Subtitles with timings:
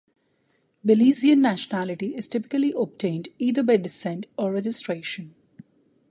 [0.83, 5.35] Belizean nationality is typically obtained either by descent or registration.